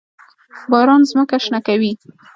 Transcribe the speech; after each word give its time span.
باران 0.71 1.01
ځمکه 1.09 1.37
شنه 1.43 1.59
کوي. 1.67 1.91